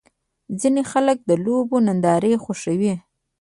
[0.59, 2.93] ځینې خلک د لوبو نندارې خوښوي.